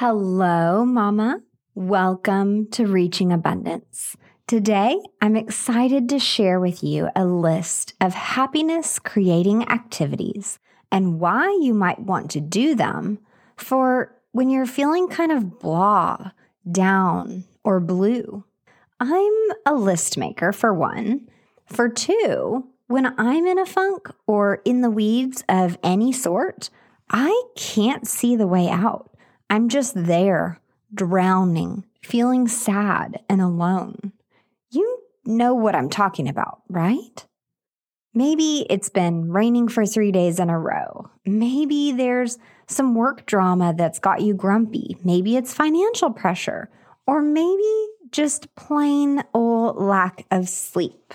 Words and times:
Hello, 0.00 0.84
Mama. 0.84 1.40
Welcome 1.74 2.68
to 2.68 2.86
Reaching 2.86 3.32
Abundance. 3.32 4.16
Today, 4.46 4.96
I'm 5.20 5.34
excited 5.34 6.08
to 6.10 6.20
share 6.20 6.60
with 6.60 6.84
you 6.84 7.08
a 7.16 7.24
list 7.24 7.94
of 8.00 8.14
happiness 8.14 9.00
creating 9.00 9.68
activities 9.68 10.60
and 10.92 11.18
why 11.18 11.48
you 11.60 11.74
might 11.74 11.98
want 11.98 12.30
to 12.30 12.40
do 12.40 12.76
them 12.76 13.18
for 13.56 14.14
when 14.30 14.50
you're 14.50 14.66
feeling 14.66 15.08
kind 15.08 15.32
of 15.32 15.58
blah, 15.58 16.30
down, 16.70 17.42
or 17.64 17.80
blue. 17.80 18.44
I'm 19.00 19.32
a 19.66 19.74
list 19.74 20.16
maker 20.16 20.52
for 20.52 20.72
one. 20.72 21.28
For 21.66 21.88
two, 21.88 22.68
when 22.86 23.18
I'm 23.18 23.46
in 23.46 23.58
a 23.58 23.66
funk 23.66 24.12
or 24.28 24.62
in 24.64 24.80
the 24.80 24.92
weeds 24.92 25.42
of 25.48 25.76
any 25.82 26.12
sort, 26.12 26.70
I 27.10 27.42
can't 27.56 28.06
see 28.06 28.36
the 28.36 28.46
way 28.46 28.68
out. 28.68 29.08
I'm 29.50 29.68
just 29.68 29.94
there, 29.94 30.60
drowning, 30.92 31.84
feeling 32.02 32.48
sad 32.48 33.20
and 33.28 33.40
alone. 33.40 34.12
You 34.70 34.98
know 35.24 35.54
what 35.54 35.74
I'm 35.74 35.88
talking 35.88 36.28
about, 36.28 36.62
right? 36.68 37.24
Maybe 38.14 38.66
it's 38.68 38.88
been 38.88 39.30
raining 39.30 39.68
for 39.68 39.86
three 39.86 40.12
days 40.12 40.38
in 40.38 40.50
a 40.50 40.58
row. 40.58 41.10
Maybe 41.24 41.92
there's 41.92 42.38
some 42.66 42.94
work 42.94 43.26
drama 43.26 43.74
that's 43.76 43.98
got 43.98 44.22
you 44.22 44.34
grumpy. 44.34 44.96
Maybe 45.04 45.36
it's 45.36 45.54
financial 45.54 46.10
pressure, 46.10 46.68
or 47.06 47.22
maybe 47.22 47.86
just 48.10 48.54
plain 48.54 49.22
old 49.34 49.76
lack 49.76 50.26
of 50.30 50.48
sleep. 50.48 51.14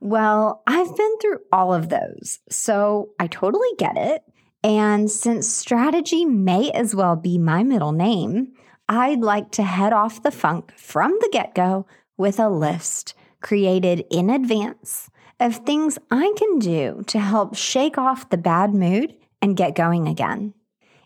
Well, 0.00 0.62
I've 0.66 0.94
been 0.96 1.18
through 1.18 1.40
all 1.52 1.72
of 1.72 1.88
those, 1.88 2.40
so 2.50 3.10
I 3.18 3.26
totally 3.26 3.70
get 3.78 3.96
it. 3.96 4.22
And 4.66 5.08
since 5.08 5.46
strategy 5.46 6.24
may 6.24 6.72
as 6.72 6.92
well 6.92 7.14
be 7.14 7.38
my 7.38 7.62
middle 7.62 7.92
name, 7.92 8.52
I'd 8.88 9.20
like 9.20 9.52
to 9.52 9.62
head 9.62 9.92
off 9.92 10.24
the 10.24 10.32
funk 10.32 10.72
from 10.76 11.16
the 11.20 11.28
get 11.30 11.54
go 11.54 11.86
with 12.16 12.40
a 12.40 12.48
list 12.48 13.14
created 13.40 14.04
in 14.10 14.28
advance 14.28 15.08
of 15.38 15.54
things 15.54 16.00
I 16.10 16.34
can 16.36 16.58
do 16.58 17.04
to 17.06 17.20
help 17.20 17.54
shake 17.54 17.96
off 17.96 18.28
the 18.28 18.36
bad 18.36 18.74
mood 18.74 19.14
and 19.40 19.56
get 19.56 19.76
going 19.76 20.08
again. 20.08 20.52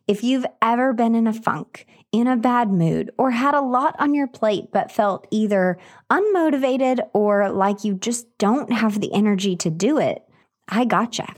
If 0.08 0.24
you've 0.24 0.46
ever 0.62 0.94
been 0.94 1.14
in 1.14 1.26
a 1.26 1.34
funk, 1.34 1.86
in 2.12 2.26
a 2.26 2.38
bad 2.38 2.70
mood, 2.70 3.10
or 3.18 3.30
had 3.30 3.54
a 3.54 3.60
lot 3.60 3.94
on 3.98 4.14
your 4.14 4.26
plate 4.26 4.70
but 4.72 4.90
felt 4.90 5.26
either 5.30 5.76
unmotivated 6.10 7.06
or 7.12 7.50
like 7.50 7.84
you 7.84 7.92
just 7.92 8.38
don't 8.38 8.72
have 8.72 9.02
the 9.02 9.12
energy 9.12 9.54
to 9.56 9.68
do 9.68 9.98
it, 9.98 10.22
I 10.66 10.86
gotcha. 10.86 11.34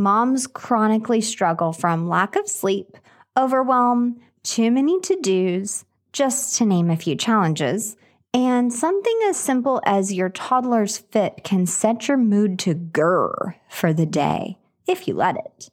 Moms 0.00 0.46
chronically 0.46 1.20
struggle 1.20 1.72
from 1.72 2.08
lack 2.08 2.36
of 2.36 2.48
sleep, 2.48 2.96
overwhelm, 3.36 4.20
too 4.44 4.70
many 4.70 5.00
to 5.00 5.16
dos, 5.20 5.84
just 6.12 6.56
to 6.56 6.64
name 6.64 6.88
a 6.88 6.96
few 6.96 7.16
challenges. 7.16 7.96
And 8.32 8.72
something 8.72 9.18
as 9.28 9.36
simple 9.36 9.82
as 9.84 10.12
your 10.12 10.28
toddler's 10.28 10.98
fit 10.98 11.42
can 11.42 11.66
set 11.66 12.06
your 12.06 12.16
mood 12.16 12.60
to 12.60 12.76
grr 12.76 13.54
for 13.68 13.92
the 13.92 14.06
day, 14.06 14.56
if 14.86 15.08
you 15.08 15.14
let 15.14 15.36
it. 15.36 15.68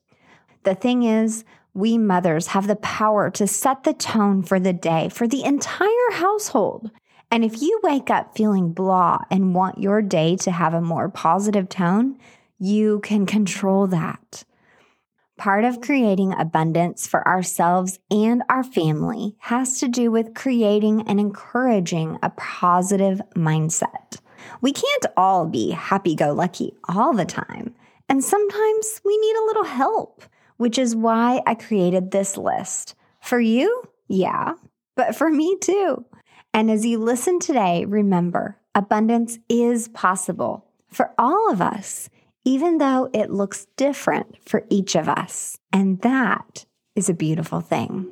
The 0.63 0.73
thing 0.73 1.03
is, 1.03 1.45
we 1.75 1.99
mothers 1.99 2.47
have 2.47 2.65
the 2.65 2.77
power 2.77 3.29
to 3.29 3.45
set 3.45 3.83
the 3.83 3.93
tone 3.93 4.41
for 4.41 4.59
the 4.59 4.73
day 4.73 5.09
for 5.09 5.27
the 5.27 5.43
entire 5.43 6.11
household. 6.13 6.89
And 7.29 7.45
if 7.45 7.61
you 7.61 7.79
wake 7.83 8.09
up 8.09 8.35
feeling 8.35 8.71
blah 8.71 9.19
and 9.29 9.53
want 9.53 9.77
your 9.77 10.01
day 10.01 10.35
to 10.37 10.51
have 10.51 10.73
a 10.73 10.81
more 10.81 11.09
positive 11.09 11.69
tone, 11.69 12.17
you 12.59 12.99
can 13.01 13.25
control 13.25 13.87
that. 13.87 14.43
Part 15.37 15.65
of 15.65 15.81
creating 15.81 16.33
abundance 16.33 17.07
for 17.07 17.27
ourselves 17.27 17.99
and 18.09 18.43
our 18.49 18.63
family 18.63 19.35
has 19.39 19.79
to 19.79 19.87
do 19.87 20.09
with 20.09 20.33
creating 20.33 21.01
and 21.07 21.19
encouraging 21.19 22.17
a 22.23 22.29
positive 22.31 23.21
mindset. 23.35 24.19
We 24.61 24.71
can't 24.71 25.05
all 25.17 25.45
be 25.45 25.71
happy 25.71 26.15
go 26.15 26.33
lucky 26.33 26.73
all 26.87 27.13
the 27.13 27.25
time, 27.25 27.75
and 28.07 28.23
sometimes 28.23 29.01
we 29.03 29.17
need 29.17 29.35
a 29.35 29.45
little 29.45 29.65
help 29.65 30.23
which 30.57 30.77
is 30.77 30.95
why 30.95 31.41
I 31.45 31.55
created 31.55 32.11
this 32.11 32.37
list. 32.37 32.95
For 33.21 33.39
you, 33.39 33.83
yeah, 34.07 34.53
but 34.95 35.15
for 35.15 35.29
me 35.29 35.57
too. 35.59 36.05
And 36.53 36.71
as 36.71 36.85
you 36.85 36.99
listen 36.99 37.39
today, 37.39 37.85
remember 37.85 38.57
abundance 38.73 39.39
is 39.49 39.87
possible 39.89 40.65
for 40.91 41.11
all 41.17 41.51
of 41.51 41.61
us, 41.61 42.09
even 42.47 42.77
though 42.77 43.09
it 43.11 43.31
looks 43.31 43.65
different 43.75 44.37
for 44.47 44.63
each 44.69 44.95
of 44.95 45.09
us. 45.09 45.57
And 45.73 45.99
that 46.01 46.65
is 46.95 47.09
a 47.09 47.13
beautiful 47.13 47.59
thing. 47.59 48.07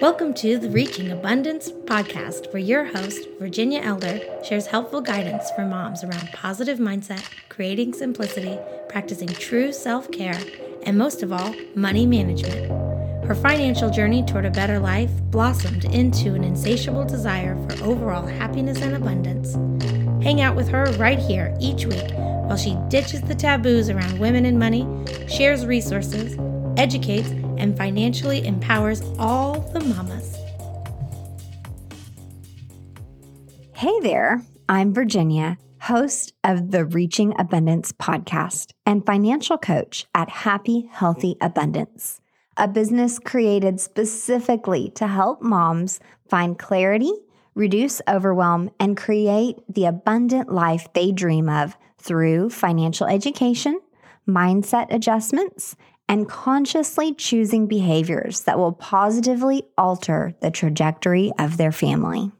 Welcome 0.00 0.34
to 0.34 0.58
the 0.58 0.68
Reaching 0.68 1.12
Abundance 1.12 1.70
podcast, 1.70 2.52
where 2.52 2.60
your 2.60 2.86
host, 2.86 3.28
Virginia 3.38 3.80
Elder, 3.80 4.20
shares 4.42 4.66
helpful 4.66 5.00
guidance 5.00 5.48
for 5.52 5.64
moms 5.64 6.02
around 6.02 6.28
positive 6.32 6.80
mindset, 6.80 7.24
creating 7.48 7.94
simplicity, 7.94 8.58
practicing 8.88 9.28
true 9.28 9.72
self 9.72 10.10
care, 10.10 10.40
and 10.82 10.98
most 10.98 11.22
of 11.22 11.32
all, 11.32 11.54
money 11.76 12.04
management. 12.04 12.81
Her 13.24 13.34
financial 13.34 13.88
journey 13.88 14.24
toward 14.24 14.44
a 14.44 14.50
better 14.50 14.78
life 14.78 15.10
blossomed 15.30 15.84
into 15.86 16.34
an 16.34 16.44
insatiable 16.44 17.04
desire 17.04 17.56
for 17.68 17.84
overall 17.84 18.26
happiness 18.26 18.82
and 18.82 18.94
abundance. 18.96 19.54
Hang 20.24 20.40
out 20.40 20.56
with 20.56 20.68
her 20.68 20.86
right 20.98 21.18
here 21.18 21.56
each 21.60 21.86
week 21.86 22.10
while 22.12 22.56
she 22.56 22.76
ditches 22.88 23.22
the 23.22 23.34
taboos 23.34 23.88
around 23.88 24.18
women 24.18 24.44
and 24.44 24.58
money, 24.58 24.86
shares 25.28 25.64
resources, 25.64 26.36
educates, 26.76 27.30
and 27.58 27.76
financially 27.76 28.44
empowers 28.46 29.02
all 29.18 29.60
the 29.72 29.80
mamas. 29.80 30.36
Hey 33.74 33.98
there, 34.00 34.42
I'm 34.68 34.92
Virginia, 34.92 35.58
host 35.80 36.32
of 36.44 36.70
the 36.70 36.84
Reaching 36.84 37.34
Abundance 37.38 37.92
podcast 37.92 38.72
and 38.86 39.04
financial 39.04 39.58
coach 39.58 40.06
at 40.14 40.28
Happy 40.28 40.88
Healthy 40.92 41.36
Abundance, 41.40 42.20
a 42.62 42.68
business 42.68 43.18
created 43.18 43.80
specifically 43.80 44.88
to 44.94 45.08
help 45.08 45.42
moms 45.42 45.98
find 46.28 46.56
clarity, 46.56 47.12
reduce 47.56 48.00
overwhelm, 48.08 48.70
and 48.78 48.96
create 48.96 49.56
the 49.68 49.84
abundant 49.84 50.48
life 50.48 50.86
they 50.92 51.10
dream 51.10 51.48
of 51.48 51.76
through 51.98 52.48
financial 52.50 53.08
education, 53.08 53.80
mindset 54.28 54.86
adjustments, 54.94 55.74
and 56.08 56.28
consciously 56.28 57.12
choosing 57.12 57.66
behaviors 57.66 58.42
that 58.42 58.58
will 58.58 58.72
positively 58.72 59.64
alter 59.76 60.32
the 60.40 60.50
trajectory 60.52 61.32
of 61.40 61.56
their 61.56 61.72
family. 61.72 62.30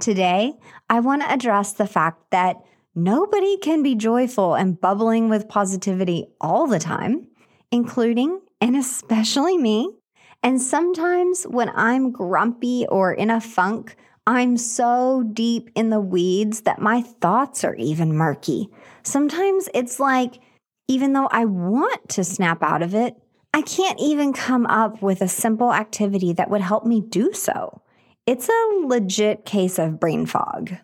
Today, 0.00 0.54
I 0.90 0.98
want 0.98 1.22
to 1.22 1.32
address 1.32 1.74
the 1.74 1.86
fact 1.86 2.32
that 2.32 2.56
nobody 2.96 3.56
can 3.58 3.84
be 3.84 3.94
joyful 3.94 4.56
and 4.56 4.80
bubbling 4.80 5.28
with 5.28 5.48
positivity 5.48 6.26
all 6.40 6.66
the 6.66 6.80
time, 6.80 7.28
including 7.70 8.40
and 8.60 8.76
especially 8.76 9.58
me. 9.58 9.90
And 10.42 10.60
sometimes 10.60 11.44
when 11.44 11.70
I'm 11.74 12.10
grumpy 12.10 12.86
or 12.88 13.12
in 13.12 13.30
a 13.30 13.40
funk, 13.40 13.96
I'm 14.26 14.56
so 14.56 15.22
deep 15.32 15.70
in 15.74 15.90
the 15.90 16.00
weeds 16.00 16.62
that 16.62 16.80
my 16.80 17.02
thoughts 17.02 17.64
are 17.64 17.74
even 17.74 18.16
murky. 18.16 18.68
Sometimes 19.02 19.68
it's 19.74 20.00
like 20.00 20.40
even 20.88 21.12
though 21.12 21.28
I 21.30 21.44
want 21.44 22.08
to 22.10 22.24
snap 22.24 22.62
out 22.62 22.82
of 22.82 22.94
it, 22.94 23.16
I 23.54 23.62
can't 23.62 24.00
even 24.00 24.32
come 24.32 24.66
up 24.66 25.00
with 25.00 25.20
a 25.20 25.28
simple 25.28 25.72
activity 25.72 26.32
that 26.34 26.50
would 26.50 26.60
help 26.60 26.84
me 26.84 27.00
do 27.00 27.32
so. 27.32 27.82
It's 28.26 28.48
a 28.48 28.86
legit 28.86 29.44
case 29.44 29.78
of 29.78 30.00
brain 30.00 30.26
fog. 30.26 30.76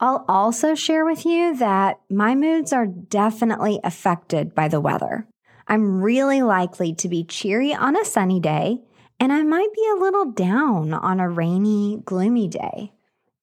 I'll 0.00 0.24
also 0.26 0.74
share 0.74 1.04
with 1.04 1.24
you 1.24 1.56
that 1.58 2.00
my 2.10 2.34
moods 2.34 2.72
are 2.72 2.86
definitely 2.86 3.78
affected 3.84 4.54
by 4.54 4.68
the 4.68 4.80
weather. 4.80 5.28
I'm 5.66 6.02
really 6.02 6.42
likely 6.42 6.92
to 6.94 7.08
be 7.08 7.24
cheery 7.24 7.74
on 7.74 7.96
a 7.96 8.04
sunny 8.04 8.40
day, 8.40 8.80
and 9.20 9.32
I 9.32 9.42
might 9.42 9.72
be 9.74 9.88
a 9.92 10.00
little 10.00 10.26
down 10.26 10.92
on 10.92 11.20
a 11.20 11.28
rainy, 11.28 12.00
gloomy 12.04 12.48
day. 12.48 12.92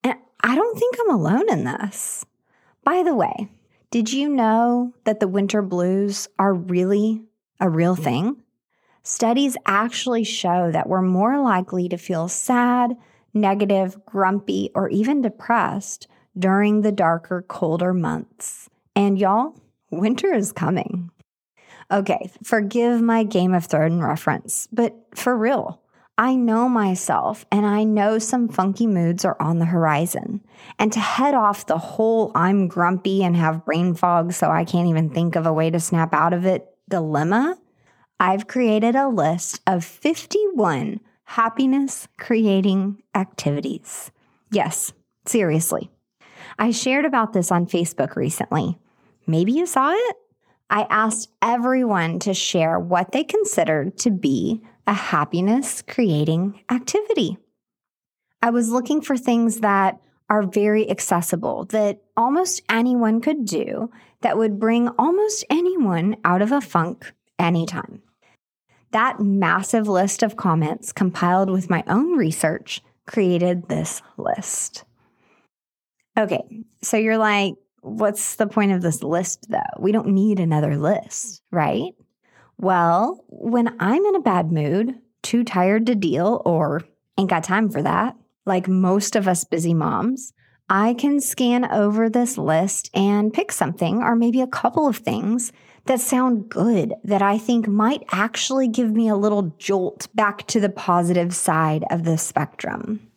And 0.04 0.14
I 0.42 0.54
don't 0.54 0.78
think 0.78 0.96
I'm 1.00 1.14
alone 1.14 1.50
in 1.50 1.64
this. 1.64 2.24
By 2.84 3.02
the 3.02 3.14
way, 3.14 3.48
did 3.90 4.12
you 4.12 4.28
know 4.28 4.94
that 5.04 5.20
the 5.20 5.28
winter 5.28 5.62
blues 5.62 6.28
are 6.38 6.54
really 6.54 7.22
a 7.58 7.68
real 7.68 7.96
thing? 7.96 8.42
Studies 9.02 9.56
actually 9.66 10.24
show 10.24 10.70
that 10.70 10.88
we're 10.88 11.02
more 11.02 11.40
likely 11.40 11.88
to 11.88 11.96
feel 11.96 12.28
sad, 12.28 12.96
negative, 13.32 14.04
grumpy, 14.04 14.70
or 14.74 14.88
even 14.90 15.22
depressed 15.22 16.06
during 16.38 16.82
the 16.82 16.92
darker, 16.92 17.42
colder 17.48 17.92
months. 17.92 18.68
And 18.94 19.18
y'all, 19.18 19.58
winter 19.90 20.32
is 20.32 20.52
coming. 20.52 21.10
Okay, 21.92 22.30
forgive 22.44 23.00
my 23.00 23.24
Game 23.24 23.52
of 23.52 23.66
Thrones 23.66 24.02
reference, 24.02 24.68
but 24.72 24.94
for 25.14 25.36
real, 25.36 25.80
I 26.16 26.36
know 26.36 26.68
myself 26.68 27.46
and 27.50 27.64
I 27.64 27.82
know 27.82 28.18
some 28.18 28.48
funky 28.48 28.86
moods 28.86 29.24
are 29.24 29.40
on 29.40 29.58
the 29.58 29.64
horizon. 29.64 30.42
And 30.78 30.92
to 30.92 31.00
head 31.00 31.34
off 31.34 31.66
the 31.66 31.78
whole 31.78 32.30
I'm 32.34 32.68
grumpy 32.68 33.24
and 33.24 33.34
have 33.36 33.64
brain 33.64 33.94
fog 33.94 34.32
so 34.34 34.50
I 34.50 34.64
can't 34.64 34.88
even 34.88 35.10
think 35.10 35.34
of 35.34 35.46
a 35.46 35.52
way 35.52 35.70
to 35.70 35.80
snap 35.80 36.12
out 36.12 36.32
of 36.32 36.44
it 36.44 36.68
dilemma, 36.90 37.56
I've 38.20 38.46
created 38.46 38.94
a 38.96 39.08
list 39.08 39.62
of 39.66 39.82
51 39.82 41.00
happiness 41.24 42.06
creating 42.18 43.02
activities. 43.14 44.10
Yes, 44.52 44.92
seriously. 45.26 45.90
I 46.58 46.70
shared 46.70 47.06
about 47.06 47.32
this 47.32 47.50
on 47.50 47.66
Facebook 47.66 48.14
recently. 48.14 48.78
Maybe 49.26 49.52
you 49.52 49.64
saw 49.64 49.92
it? 49.92 50.16
I 50.70 50.86
asked 50.88 51.30
everyone 51.42 52.20
to 52.20 52.32
share 52.32 52.78
what 52.78 53.10
they 53.10 53.24
considered 53.24 53.98
to 53.98 54.10
be 54.10 54.62
a 54.86 54.92
happiness 54.92 55.82
creating 55.82 56.60
activity. 56.70 57.38
I 58.40 58.50
was 58.50 58.70
looking 58.70 59.02
for 59.02 59.16
things 59.16 59.60
that 59.60 60.00
are 60.30 60.42
very 60.42 60.88
accessible 60.88 61.64
that 61.66 62.00
almost 62.16 62.62
anyone 62.70 63.20
could 63.20 63.44
do 63.44 63.90
that 64.20 64.38
would 64.38 64.60
bring 64.60 64.88
almost 64.90 65.44
anyone 65.50 66.16
out 66.24 66.40
of 66.40 66.52
a 66.52 66.60
funk 66.60 67.12
anytime. 67.38 68.00
That 68.92 69.20
massive 69.20 69.88
list 69.88 70.22
of 70.22 70.36
comments 70.36 70.92
compiled 70.92 71.50
with 71.50 71.68
my 71.68 71.82
own 71.88 72.16
research 72.16 72.80
created 73.06 73.68
this 73.68 74.02
list. 74.16 74.84
Okay, 76.16 76.42
so 76.82 76.96
you're 76.96 77.18
like, 77.18 77.54
what's 77.80 78.36
the 78.36 78.46
point 78.46 78.72
of 78.72 78.82
this 78.82 79.02
list 79.02 79.46
though? 79.48 79.58
We 79.78 79.92
don't 79.92 80.08
need 80.08 80.40
another 80.40 80.76
list, 80.76 81.42
right? 81.50 81.92
Well, 82.58 83.24
when 83.28 83.76
I'm 83.80 84.04
in 84.04 84.16
a 84.16 84.20
bad 84.20 84.52
mood, 84.52 84.94
too 85.22 85.44
tired 85.44 85.86
to 85.86 85.94
deal, 85.94 86.42
or 86.44 86.82
ain't 87.18 87.30
got 87.30 87.44
time 87.44 87.70
for 87.70 87.82
that, 87.82 88.16
like 88.46 88.68
most 88.68 89.16
of 89.16 89.28
us 89.28 89.44
busy 89.44 89.74
moms, 89.74 90.32
I 90.68 90.94
can 90.94 91.20
scan 91.20 91.70
over 91.70 92.08
this 92.08 92.38
list 92.38 92.90
and 92.94 93.32
pick 93.32 93.50
something 93.50 94.02
or 94.02 94.14
maybe 94.14 94.40
a 94.40 94.46
couple 94.46 94.86
of 94.86 94.98
things 94.98 95.52
that 95.86 96.00
sound 96.00 96.48
good 96.48 96.94
that 97.02 97.22
I 97.22 97.38
think 97.38 97.66
might 97.66 98.04
actually 98.12 98.68
give 98.68 98.92
me 98.92 99.08
a 99.08 99.16
little 99.16 99.54
jolt 99.58 100.06
back 100.14 100.46
to 100.48 100.60
the 100.60 100.68
positive 100.68 101.34
side 101.34 101.84
of 101.90 102.04
the 102.04 102.16
spectrum. 102.16 103.10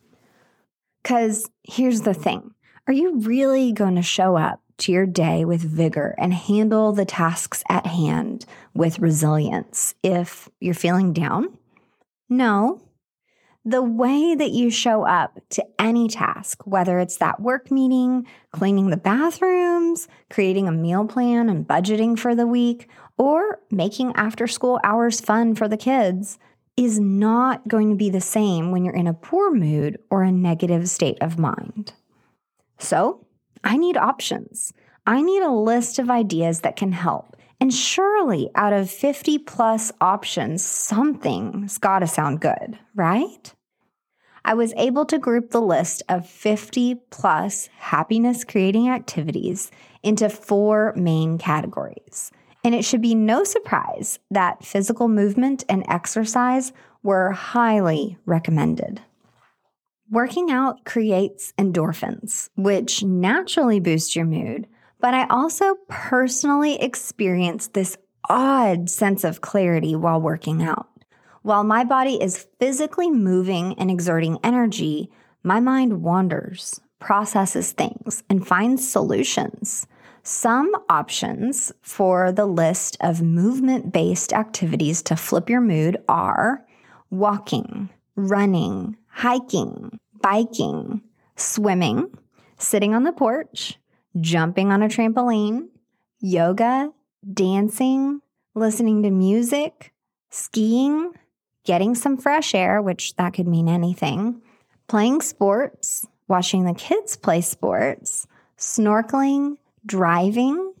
Because 1.02 1.48
here's 1.62 2.00
the 2.00 2.14
thing 2.14 2.54
are 2.86 2.92
you 2.92 3.18
really 3.20 3.72
going 3.72 3.96
to 3.96 4.02
show 4.02 4.36
up 4.36 4.60
to 4.76 4.92
your 4.92 5.06
day 5.06 5.44
with 5.44 5.62
vigor 5.62 6.14
and 6.18 6.34
handle 6.34 6.92
the 6.92 7.04
tasks 7.04 7.62
at 7.68 7.86
hand 7.86 8.44
with 8.74 8.98
resilience 8.98 9.94
if 10.02 10.48
you're 10.60 10.74
feeling 10.74 11.12
down? 11.12 11.56
No, 12.28 12.82
the 13.64 13.82
way 13.82 14.34
that 14.34 14.50
you 14.50 14.70
show 14.70 15.06
up 15.06 15.40
to 15.50 15.64
any 15.78 16.08
task, 16.08 16.66
whether 16.66 16.98
it's 16.98 17.16
that 17.16 17.40
work 17.40 17.70
meeting, 17.70 18.26
cleaning 18.52 18.90
the 18.90 18.96
bathrooms, 18.96 20.06
creating 20.28 20.68
a 20.68 20.72
meal 20.72 21.06
plan 21.06 21.48
and 21.48 21.66
budgeting 21.66 22.18
for 22.18 22.34
the 22.34 22.46
week, 22.46 22.88
or 23.16 23.60
making 23.70 24.12
after 24.16 24.46
school 24.46 24.78
hours 24.84 25.20
fun 25.20 25.54
for 25.54 25.68
the 25.68 25.78
kids, 25.78 26.38
is 26.76 26.98
not 26.98 27.66
going 27.66 27.88
to 27.88 27.96
be 27.96 28.10
the 28.10 28.20
same 28.20 28.70
when 28.70 28.84
you're 28.84 28.94
in 28.94 29.06
a 29.06 29.14
poor 29.14 29.50
mood 29.54 29.98
or 30.10 30.22
a 30.22 30.32
negative 30.32 30.88
state 30.90 31.16
of 31.22 31.38
mind. 31.38 31.94
So, 32.78 33.26
I 33.62 33.76
need 33.76 33.96
options. 33.96 34.72
I 35.06 35.22
need 35.22 35.42
a 35.42 35.50
list 35.50 35.98
of 35.98 36.10
ideas 36.10 36.60
that 36.60 36.76
can 36.76 36.92
help. 36.92 37.36
And 37.60 37.72
surely 37.72 38.50
out 38.54 38.72
of 38.72 38.90
50 38.90 39.38
plus 39.38 39.92
options, 40.00 40.62
something's 40.64 41.78
got 41.78 42.00
to 42.00 42.06
sound 42.06 42.40
good, 42.40 42.78
right? 42.94 43.54
I 44.44 44.54
was 44.54 44.74
able 44.76 45.06
to 45.06 45.18
group 45.18 45.50
the 45.50 45.62
list 45.62 46.02
of 46.08 46.28
50 46.28 46.96
plus 47.08 47.68
happiness 47.78 48.44
creating 48.44 48.90
activities 48.90 49.70
into 50.02 50.28
four 50.28 50.92
main 50.96 51.38
categories. 51.38 52.30
And 52.62 52.74
it 52.74 52.84
should 52.84 53.00
be 53.00 53.14
no 53.14 53.44
surprise 53.44 54.18
that 54.30 54.64
physical 54.64 55.08
movement 55.08 55.64
and 55.68 55.84
exercise 55.88 56.72
were 57.02 57.30
highly 57.32 58.18
recommended. 58.26 59.00
Working 60.14 60.52
out 60.52 60.84
creates 60.84 61.52
endorphins, 61.58 62.48
which 62.54 63.02
naturally 63.02 63.80
boost 63.80 64.14
your 64.14 64.26
mood, 64.26 64.68
but 65.00 65.12
I 65.12 65.26
also 65.26 65.74
personally 65.88 66.80
experience 66.80 67.66
this 67.66 67.96
odd 68.30 68.88
sense 68.88 69.24
of 69.24 69.40
clarity 69.40 69.96
while 69.96 70.20
working 70.20 70.62
out. 70.62 70.86
While 71.42 71.64
my 71.64 71.82
body 71.82 72.22
is 72.22 72.46
physically 72.60 73.10
moving 73.10 73.74
and 73.76 73.90
exerting 73.90 74.38
energy, 74.44 75.10
my 75.42 75.58
mind 75.58 76.04
wanders, 76.04 76.80
processes 77.00 77.72
things, 77.72 78.22
and 78.30 78.46
finds 78.46 78.88
solutions. 78.88 79.84
Some 80.22 80.70
options 80.88 81.72
for 81.82 82.30
the 82.30 82.46
list 82.46 82.96
of 83.00 83.20
movement 83.20 83.92
based 83.92 84.32
activities 84.32 85.02
to 85.02 85.16
flip 85.16 85.50
your 85.50 85.60
mood 85.60 85.96
are 86.08 86.64
walking, 87.10 87.90
running, 88.14 88.96
hiking, 89.08 89.98
biking, 90.24 91.02
swimming, 91.36 92.08
sitting 92.56 92.94
on 92.94 93.04
the 93.04 93.12
porch, 93.12 93.78
jumping 94.22 94.72
on 94.72 94.82
a 94.82 94.88
trampoline, 94.88 95.68
yoga, 96.18 96.90
dancing, 97.34 98.22
listening 98.54 99.02
to 99.02 99.10
music, 99.10 99.92
skiing, 100.30 101.12
getting 101.64 101.94
some 101.94 102.16
fresh 102.16 102.54
air, 102.54 102.80
which 102.80 103.14
that 103.16 103.34
could 103.34 103.46
mean 103.46 103.68
anything, 103.68 104.40
playing 104.88 105.20
sports, 105.20 106.06
watching 106.26 106.64
the 106.64 106.72
kids 106.72 107.16
play 107.16 107.42
sports, 107.42 108.26
snorkeling, 108.56 109.58
driving, 109.84 110.72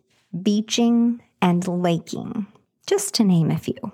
beaching, 0.42 1.20
and 1.42 1.68
laking, 1.68 2.46
just 2.86 3.12
to 3.12 3.24
name 3.24 3.50
a 3.50 3.58
few. 3.58 3.92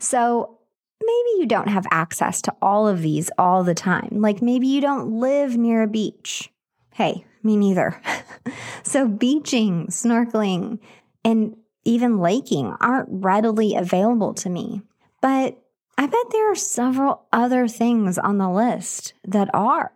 So, 0.00 0.58
maybe 1.00 1.40
you 1.40 1.46
don't 1.46 1.68
have 1.68 1.86
access 1.90 2.42
to 2.42 2.54
all 2.60 2.86
of 2.86 3.02
these 3.02 3.30
all 3.38 3.64
the 3.64 3.74
time. 3.74 4.08
Like 4.12 4.42
maybe 4.42 4.66
you 4.66 4.80
don't 4.80 5.20
live 5.20 5.56
near 5.56 5.82
a 5.82 5.88
beach. 5.88 6.50
Hey, 6.92 7.24
me 7.42 7.56
neither. 7.56 8.00
so, 8.82 9.08
beaching, 9.08 9.86
snorkeling, 9.86 10.78
and 11.24 11.56
even 11.84 12.18
laking 12.18 12.74
aren't 12.80 13.08
readily 13.10 13.74
available 13.74 14.34
to 14.34 14.50
me. 14.50 14.82
But 15.20 15.56
I 15.96 16.06
bet 16.06 16.26
there 16.30 16.50
are 16.50 16.56
several 16.56 17.26
other 17.32 17.68
things 17.68 18.18
on 18.18 18.38
the 18.38 18.50
list 18.50 19.14
that 19.24 19.48
are. 19.54 19.92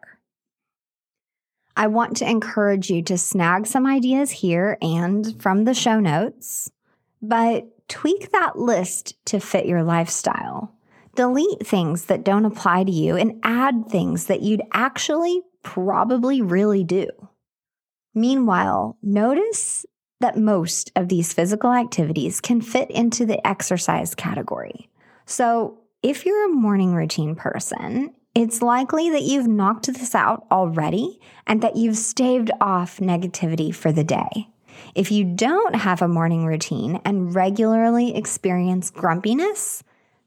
I 1.77 1.89
want 1.89 2.19
to 2.19 2.29
encourage 2.29 2.91
you 2.91 3.03
to 3.05 3.19
snag 3.19 3.67
some 3.67 3.87
ideas 3.87 4.31
here 4.31 4.79
and 4.81 5.41
from 5.43 5.65
the 5.65 5.75
show 5.75 5.99
notes, 5.99 6.71
but 7.21 7.89
tweak 7.89 8.31
that 8.33 8.59
list 8.59 9.17
to 9.27 9.41
fit 9.41 9.67
your 9.67 9.83
lifestyle. 9.83 10.74
Delete 11.15 11.67
things 11.67 12.07
that 12.07 12.25
don't 12.25 12.45
apply 12.45 12.85
to 12.85 12.91
you 12.91 13.17
and 13.17 13.41
add 13.43 13.87
things 13.89 14.27
that 14.27 14.43
you'd 14.43 14.63
actually 14.73 15.43
probably 15.63 16.43
really 16.43 16.83
do. 16.83 17.07
Meanwhile, 18.15 18.99
notice 19.03 19.87
that 20.21 20.37
most 20.37 20.91
of 20.97 21.09
these 21.09 21.33
physical 21.33 21.73
activities 21.73 22.41
can 22.41 22.61
fit 22.61 22.91
into 22.91 23.27
the 23.27 23.45
exercise 23.47 24.15
category. 24.15 24.89
So, 25.27 25.79
if 26.03 26.27
you're 26.27 26.51
a 26.51 26.55
morning 26.55 26.95
routine 26.95 27.35
person, 27.35 28.15
it's 28.35 28.61
likely 28.61 29.11
that 29.11 29.23
you've 29.23 29.47
knocked 29.47 29.87
this 29.87 30.15
out 30.15 30.47
already 30.51 31.21
and 31.47 31.63
that 31.63 31.77
you've 31.77 31.97
staved 31.97 32.51
off 32.61 32.99
negativity 32.99 33.75
for 33.75 33.93
the 33.93 34.05
day. 34.05 34.49
If 34.95 35.13
you 35.13 35.25
don't 35.25 35.77
have 35.77 36.03
a 36.03 36.09
morning 36.09 36.45
routine 36.45 37.01
and 37.05 37.35
regularly 37.35 38.17
experience 38.17 38.91
grumpiness, 38.91 39.83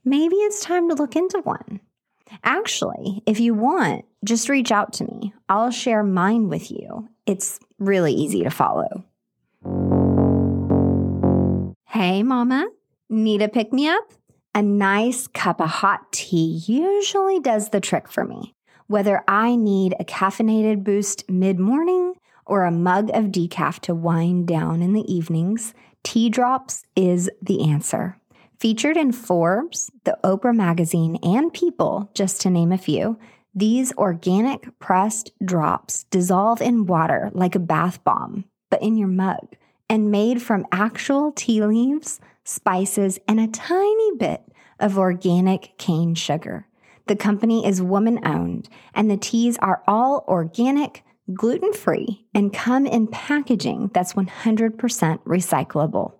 maybe 0.07 0.35
it's 0.37 0.61
time 0.61 0.89
to 0.89 0.95
look 0.95 1.15
into 1.15 1.39
one. 1.39 1.79
Actually, 2.43 3.21
if 3.25 3.39
you 3.39 3.53
want, 3.53 4.05
just 4.23 4.49
reach 4.49 4.71
out 4.71 4.93
to 4.93 5.05
me. 5.05 5.33
I'll 5.49 5.71
share 5.71 6.03
mine 6.03 6.49
with 6.49 6.71
you. 6.71 7.09
It's 7.25 7.59
really 7.79 8.13
easy 8.13 8.43
to 8.43 8.49
follow. 8.49 9.03
Hey, 11.85 12.23
Mama, 12.23 12.67
need 13.09 13.41
a 13.41 13.49
pick 13.49 13.71
me 13.73 13.87
up? 13.87 14.11
A 14.55 14.61
nice 14.61 15.27
cup 15.27 15.61
of 15.61 15.69
hot 15.69 16.11
tea 16.11 16.61
usually 16.65 17.39
does 17.39 17.69
the 17.69 17.79
trick 17.79 18.09
for 18.09 18.25
me. 18.25 18.55
Whether 18.87 19.23
I 19.27 19.55
need 19.55 19.95
a 19.99 20.05
caffeinated 20.05 20.83
boost 20.83 21.29
mid 21.29 21.59
morning 21.59 22.13
or 22.45 22.63
a 22.63 22.71
mug 22.71 23.09
of 23.13 23.25
decaf 23.25 23.79
to 23.81 23.93
wind 23.93 24.47
down 24.47 24.81
in 24.81 24.93
the 24.93 25.13
evenings, 25.13 25.73
Tea 26.03 26.29
Drops 26.29 26.83
is 26.95 27.29
the 27.41 27.69
answer. 27.69 28.17
Featured 28.59 28.97
in 28.97 29.11
Forbes, 29.11 29.91
the 30.03 30.17
Oprah 30.23 30.55
magazine, 30.55 31.19
and 31.21 31.53
People, 31.53 32.09
just 32.15 32.41
to 32.41 32.49
name 32.49 32.71
a 32.71 32.77
few, 32.79 33.19
these 33.53 33.93
organic 33.97 34.79
pressed 34.79 35.31
drops 35.45 36.05
dissolve 36.05 36.59
in 36.59 36.87
water 36.87 37.29
like 37.33 37.53
a 37.53 37.59
bath 37.59 38.03
bomb, 38.03 38.45
but 38.71 38.81
in 38.81 38.97
your 38.97 39.09
mug, 39.09 39.55
and 39.91 40.09
made 40.09 40.41
from 40.41 40.65
actual 40.71 41.31
tea 41.33 41.63
leaves, 41.63 42.19
spices, 42.45 43.19
and 43.27 43.39
a 43.39 43.45
tiny 43.45 44.15
bit 44.17 44.41
of 44.79 44.97
organic 44.97 45.77
cane 45.77 46.15
sugar. 46.15 46.65
The 47.05 47.15
company 47.15 47.63
is 47.63 47.79
woman 47.79 48.19
owned, 48.25 48.69
and 48.95 49.09
the 49.09 49.17
teas 49.17 49.59
are 49.59 49.83
all 49.87 50.25
organic, 50.27 51.03
gluten 51.31 51.73
free, 51.73 52.25
and 52.33 52.51
come 52.51 52.87
in 52.87 53.05
packaging 53.05 53.91
that's 53.93 54.13
100% 54.13 54.77
recyclable. 55.25 56.16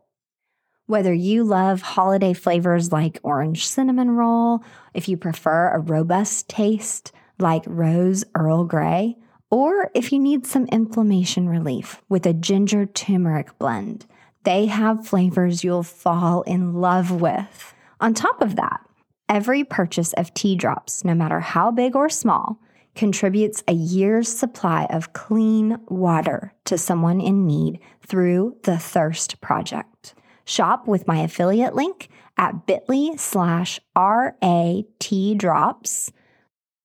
Whether 0.88 1.14
you 1.14 1.44
love 1.44 1.82
holiday 1.82 2.32
flavors 2.32 2.94
like 2.94 3.20
orange 3.22 3.68
cinnamon 3.68 4.12
roll, 4.12 4.64
if 4.94 5.10
you 5.10 5.18
prefer 5.18 5.72
a 5.72 5.80
robust 5.80 6.48
taste 6.48 7.12
like 7.40 7.64
rose 7.68 8.24
Earl 8.34 8.64
Grey, 8.64 9.18
or 9.52 9.92
if 9.94 10.14
you 10.14 10.20
need 10.20 10.48
some 10.48 10.66
inflammation 10.68 11.50
relief 11.50 12.02
with 12.08 12.26
a 12.26 12.32
ginger 12.32 12.86
turmeric 12.86 13.60
blend, 13.60 14.06
they 14.44 14.68
have 14.68 15.06
flavors 15.06 15.62
you'll 15.62 15.84
fall 15.84 16.44
in 16.44 16.76
love 16.76 17.12
with. 17.12 17.74
On 18.00 18.14
top 18.14 18.42
of 18.42 18.56
that, 18.56 18.80
every 19.28 19.66
purchase 19.66 20.14
of 20.14 20.34
tea 20.34 20.56
drops, 20.56 21.04
no 21.04 21.14
matter 21.14 21.42
how 21.42 21.70
big 21.70 21.98
or 21.98 22.08
small, 22.08 22.62
contributes 22.96 23.62
a 23.68 23.74
year's 23.74 24.30
supply 24.30 24.88
of 24.90 25.12
clean 25.12 25.80
water 25.90 26.54
to 26.64 26.78
someone 26.78 27.20
in 27.20 27.46
need 27.46 27.82
through 28.08 28.56
the 28.64 28.78
Thirst 28.78 29.42
Project. 29.42 30.14
Shop 30.48 30.88
with 30.88 31.08
my 31.08 31.20
affiliate 31.20 31.76
link 31.76 32.10
at 32.38 32.66
bit.ly 32.66 33.16
slash 33.18 33.80
R-A-T 33.96 35.36
drops. 35.36 36.12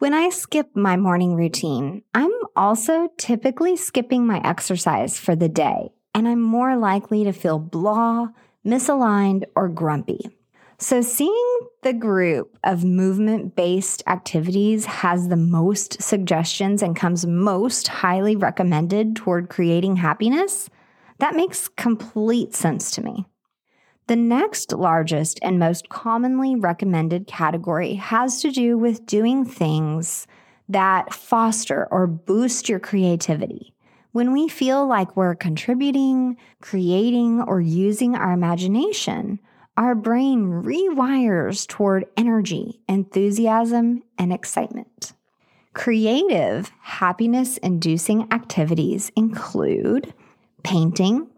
When 0.00 0.14
I 0.14 0.30
skip 0.30 0.74
my 0.74 0.96
morning 0.96 1.34
routine, 1.34 2.04
I'm 2.14 2.32
also 2.56 3.10
typically 3.18 3.76
skipping 3.76 4.26
my 4.26 4.40
exercise 4.42 5.18
for 5.18 5.36
the 5.36 5.50
day, 5.50 5.90
and 6.14 6.26
I'm 6.26 6.40
more 6.40 6.74
likely 6.74 7.22
to 7.24 7.34
feel 7.34 7.58
blah, 7.58 8.28
misaligned, 8.64 9.44
or 9.54 9.68
grumpy. 9.68 10.30
So, 10.78 11.02
seeing 11.02 11.58
the 11.82 11.92
group 11.92 12.56
of 12.64 12.82
movement 12.82 13.54
based 13.54 14.02
activities 14.06 14.86
has 14.86 15.28
the 15.28 15.36
most 15.36 16.00
suggestions 16.00 16.82
and 16.82 16.96
comes 16.96 17.26
most 17.26 17.86
highly 17.88 18.36
recommended 18.36 19.16
toward 19.16 19.50
creating 19.50 19.96
happiness, 19.96 20.70
that 21.18 21.36
makes 21.36 21.68
complete 21.68 22.54
sense 22.54 22.90
to 22.92 23.02
me. 23.02 23.26
The 24.10 24.16
next 24.16 24.72
largest 24.72 25.38
and 25.40 25.60
most 25.60 25.88
commonly 25.88 26.56
recommended 26.56 27.28
category 27.28 27.94
has 27.94 28.42
to 28.42 28.50
do 28.50 28.76
with 28.76 29.06
doing 29.06 29.44
things 29.44 30.26
that 30.68 31.14
foster 31.14 31.86
or 31.92 32.08
boost 32.08 32.68
your 32.68 32.80
creativity. 32.80 33.72
When 34.10 34.32
we 34.32 34.48
feel 34.48 34.84
like 34.84 35.16
we're 35.16 35.36
contributing, 35.36 36.36
creating, 36.60 37.42
or 37.42 37.60
using 37.60 38.16
our 38.16 38.32
imagination, 38.32 39.38
our 39.76 39.94
brain 39.94 40.64
rewires 40.64 41.64
toward 41.68 42.04
energy, 42.16 42.80
enthusiasm, 42.88 44.02
and 44.18 44.32
excitement. 44.32 45.12
Creative, 45.72 46.68
happiness 46.80 47.58
inducing 47.58 48.26
activities 48.32 49.12
include 49.14 50.12
painting, 50.64 51.28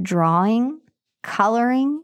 drawing, 0.00 0.80
coloring, 1.20 2.02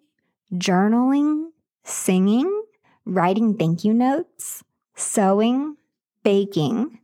journaling, 0.54 1.46
singing, 1.84 2.62
writing 3.04 3.56
thank 3.56 3.84
you 3.84 3.92
notes, 3.92 4.62
sewing, 4.94 5.76
baking, 6.22 6.98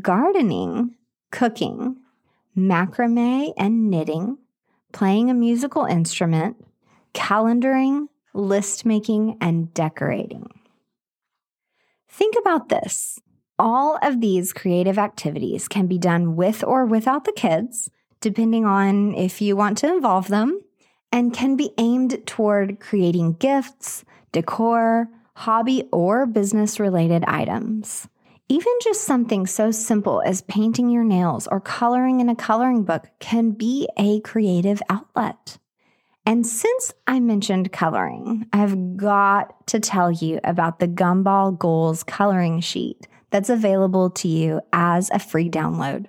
gardening, 0.00 0.96
cooking, 1.30 1.96
macrame 2.56 3.52
and 3.56 3.90
knitting, 3.90 4.38
playing 4.92 5.30
a 5.30 5.34
musical 5.34 5.84
instrument, 5.84 6.56
calendaring, 7.14 8.06
list 8.34 8.84
making, 8.86 9.36
and 9.40 9.72
decorating. 9.74 10.48
Think 12.08 12.34
about 12.38 12.68
this. 12.68 13.18
All 13.58 13.98
of 14.02 14.20
these 14.20 14.52
creative 14.52 14.98
activities 14.98 15.68
can 15.68 15.86
be 15.86 15.98
done 15.98 16.36
with 16.36 16.64
or 16.64 16.84
without 16.84 17.24
the 17.24 17.32
kids, 17.32 17.90
depending 18.20 18.64
on 18.64 19.14
if 19.14 19.40
you 19.40 19.56
want 19.56 19.78
to 19.78 19.92
involve 19.92 20.28
them 20.28 20.60
and 21.12 21.34
can 21.34 21.54
be 21.56 21.72
aimed 21.78 22.26
toward 22.26 22.80
creating 22.80 23.34
gifts, 23.34 24.04
decor, 24.32 25.08
hobby, 25.34 25.88
or 25.92 26.26
business 26.26 26.80
related 26.80 27.22
items. 27.26 28.08
Even 28.48 28.72
just 28.82 29.02
something 29.04 29.46
so 29.46 29.70
simple 29.70 30.22
as 30.26 30.42
painting 30.42 30.90
your 30.90 31.04
nails 31.04 31.46
or 31.46 31.60
coloring 31.60 32.20
in 32.20 32.28
a 32.28 32.34
coloring 32.34 32.82
book 32.82 33.06
can 33.18 33.52
be 33.52 33.88
a 33.98 34.20
creative 34.20 34.82
outlet. 34.90 35.58
And 36.24 36.46
since 36.46 36.92
I 37.06 37.18
mentioned 37.18 37.72
coloring, 37.72 38.46
I've 38.52 38.96
got 38.96 39.66
to 39.68 39.80
tell 39.80 40.12
you 40.12 40.38
about 40.44 40.78
the 40.78 40.88
Gumball 40.88 41.58
Goals 41.58 42.04
coloring 42.04 42.60
sheet 42.60 43.08
that's 43.30 43.50
available 43.50 44.10
to 44.10 44.28
you 44.28 44.60
as 44.72 45.10
a 45.10 45.18
free 45.18 45.48
download. 45.48 46.06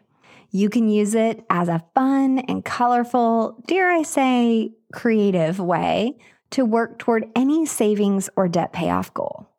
You 0.56 0.70
can 0.70 0.88
use 0.88 1.16
it 1.16 1.44
as 1.50 1.68
a 1.68 1.84
fun 1.96 2.38
and 2.38 2.64
colorful, 2.64 3.64
dare 3.68 3.90
I 3.90 4.04
say, 4.04 4.74
creative 4.94 5.60
way 5.60 6.16
to 6.52 6.64
work 6.64 7.00
toward 7.00 7.26
any 7.36 7.66
savings 7.66 8.30
or 8.36 8.48
debt 8.48 8.72
payoff 8.72 9.12
goal. 9.16 9.50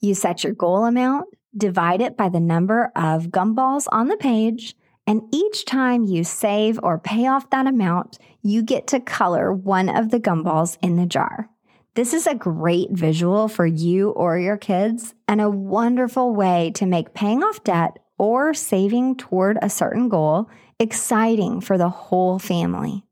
You 0.00 0.16
set 0.16 0.42
your 0.42 0.52
goal 0.52 0.84
amount, 0.84 1.28
divide 1.56 2.00
it 2.00 2.16
by 2.16 2.28
the 2.28 2.40
number 2.40 2.90
of 2.96 3.28
gumballs 3.28 3.86
on 3.92 4.08
the 4.08 4.16
page, 4.16 4.74
and 5.06 5.22
each 5.32 5.64
time 5.64 6.02
you 6.02 6.24
save 6.24 6.80
or 6.82 6.98
pay 6.98 7.28
off 7.28 7.48
that 7.50 7.68
amount, 7.68 8.18
you 8.42 8.64
get 8.64 8.88
to 8.88 8.98
color 8.98 9.52
one 9.52 9.88
of 9.88 10.10
the 10.10 10.18
gumballs 10.18 10.76
in 10.82 10.96
the 10.96 11.06
jar. 11.06 11.48
This 11.94 12.12
is 12.12 12.26
a 12.26 12.34
great 12.34 12.90
visual 12.90 13.46
for 13.46 13.64
you 13.64 14.10
or 14.10 14.40
your 14.40 14.56
kids 14.56 15.14
and 15.28 15.40
a 15.40 15.48
wonderful 15.48 16.34
way 16.34 16.72
to 16.74 16.84
make 16.84 17.14
paying 17.14 17.44
off 17.44 17.62
debt 17.62 18.00
or 18.18 18.54
saving 18.54 19.16
toward 19.16 19.58
a 19.60 19.70
certain 19.70 20.08
goal 20.08 20.48
exciting 20.78 21.60
for 21.60 21.76
the 21.78 21.88
whole 21.88 22.38
family. 22.38 23.02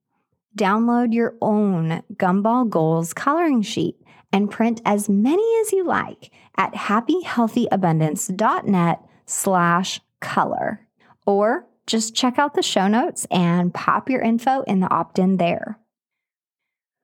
Download 0.57 1.13
your 1.13 1.35
own 1.41 2.03
Gumball 2.15 2.69
Goals 2.69 3.13
coloring 3.13 3.63
sheet 3.63 3.97
and 4.33 4.49
print 4.51 4.81
as 4.85 5.09
many 5.09 5.45
as 5.61 5.73
you 5.73 5.85
like 5.85 6.31
at 6.57 6.75
happyhealthyabundance.net 6.75 9.01
slash 9.27 10.01
color. 10.21 10.81
Or 11.27 11.67
just 11.87 12.15
check 12.15 12.39
out 12.39 12.55
the 12.55 12.63
show 12.63 12.89
notes 12.89 13.27
and 13.31 13.75
pop 13.75 14.09
your 14.09 14.23
info 14.23 14.63
in 14.63 14.81
the 14.81 14.91
opt-in 14.91 15.37
there. 15.37 15.79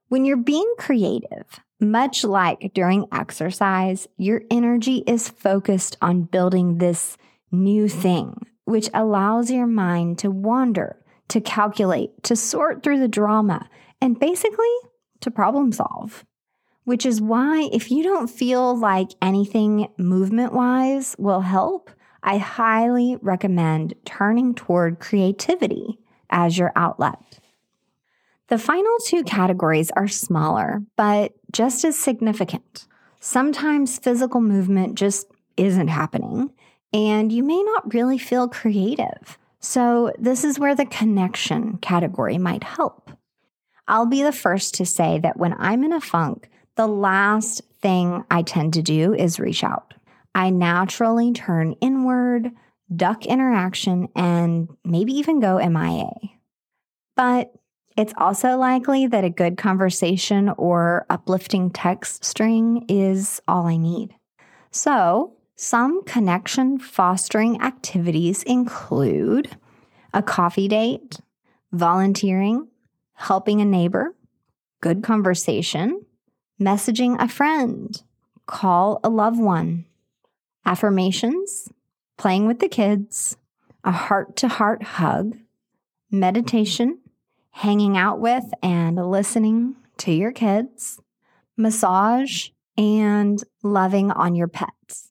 When 0.08 0.24
you're 0.24 0.36
being 0.36 0.72
creative, 0.78 1.60
much 1.80 2.24
like 2.24 2.72
during 2.74 3.06
exercise, 3.12 4.08
your 4.16 4.42
energy 4.50 5.04
is 5.06 5.28
focused 5.28 5.96
on 6.02 6.22
building 6.22 6.78
this 6.78 7.16
new 7.50 7.88
thing, 7.88 8.46
which 8.64 8.88
allows 8.94 9.50
your 9.50 9.66
mind 9.66 10.18
to 10.18 10.30
wander, 10.30 10.96
to 11.28 11.40
calculate, 11.40 12.22
to 12.24 12.36
sort 12.36 12.82
through 12.82 13.00
the 13.00 13.08
drama, 13.08 13.68
and 14.00 14.18
basically 14.18 14.74
to 15.20 15.30
problem 15.30 15.72
solve. 15.72 16.24
Which 16.84 17.04
is 17.04 17.20
why, 17.20 17.68
if 17.72 17.90
you 17.90 18.02
don't 18.02 18.28
feel 18.28 18.76
like 18.76 19.10
anything 19.20 19.88
movement 19.98 20.52
wise 20.52 21.14
will 21.18 21.42
help, 21.42 21.90
I 22.22 22.38
highly 22.38 23.16
recommend 23.20 23.94
turning 24.04 24.54
toward 24.54 24.98
creativity 24.98 25.98
as 26.30 26.58
your 26.58 26.72
outlet. 26.76 27.18
The 28.48 28.58
final 28.58 28.96
two 29.06 29.22
categories 29.22 29.90
are 29.92 30.08
smaller, 30.08 30.82
but 30.96 31.32
just 31.52 31.84
as 31.84 31.96
significant. 31.96 32.86
Sometimes 33.20 33.98
physical 33.98 34.40
movement 34.40 34.96
just 34.96 35.26
isn't 35.56 35.88
happening, 35.88 36.50
and 36.92 37.32
you 37.32 37.42
may 37.42 37.62
not 37.62 37.94
really 37.94 38.18
feel 38.18 38.48
creative. 38.48 39.38
So, 39.60 40.12
this 40.18 40.42
is 40.42 40.58
where 40.58 40.74
the 40.74 40.86
connection 40.86 41.76
category 41.78 42.38
might 42.38 42.64
help. 42.64 43.10
I'll 43.86 44.06
be 44.06 44.22
the 44.22 44.32
first 44.32 44.74
to 44.76 44.86
say 44.86 45.18
that 45.18 45.36
when 45.36 45.54
I'm 45.58 45.84
in 45.84 45.92
a 45.92 46.00
funk, 46.00 46.48
the 46.76 46.86
last 46.86 47.60
thing 47.82 48.24
I 48.30 48.42
tend 48.42 48.74
to 48.74 48.82
do 48.82 49.12
is 49.12 49.40
reach 49.40 49.62
out. 49.62 49.94
I 50.34 50.50
naturally 50.50 51.32
turn 51.32 51.72
inward, 51.80 52.52
duck 52.94 53.26
interaction, 53.26 54.08
and 54.14 54.68
maybe 54.84 55.12
even 55.14 55.40
go 55.40 55.58
MIA. 55.58 56.10
But 57.16 57.52
it's 57.96 58.14
also 58.16 58.56
likely 58.56 59.08
that 59.08 59.24
a 59.24 59.30
good 59.30 59.58
conversation 59.58 60.50
or 60.56 61.04
uplifting 61.10 61.70
text 61.70 62.24
string 62.24 62.86
is 62.88 63.42
all 63.46 63.66
I 63.66 63.76
need. 63.76 64.14
So, 64.70 65.34
some 65.62 66.02
connection 66.04 66.78
fostering 66.78 67.60
activities 67.60 68.42
include 68.44 69.58
a 70.14 70.22
coffee 70.22 70.68
date, 70.68 71.20
volunteering, 71.70 72.66
helping 73.12 73.60
a 73.60 73.64
neighbor, 73.66 74.14
good 74.80 75.02
conversation, 75.02 76.00
messaging 76.58 77.14
a 77.22 77.28
friend, 77.28 78.02
call 78.46 79.00
a 79.04 79.10
loved 79.10 79.38
one, 79.38 79.84
affirmations, 80.64 81.68
playing 82.16 82.46
with 82.46 82.60
the 82.60 82.68
kids, 82.68 83.36
a 83.84 83.92
heart 83.92 84.36
to 84.36 84.48
heart 84.48 84.82
hug, 84.82 85.36
meditation, 86.10 87.00
hanging 87.50 87.98
out 87.98 88.18
with 88.18 88.44
and 88.62 88.96
listening 88.96 89.76
to 89.98 90.10
your 90.10 90.32
kids, 90.32 91.02
massage, 91.54 92.48
and 92.78 93.44
loving 93.62 94.10
on 94.10 94.34
your 94.34 94.48
pets. 94.48 95.09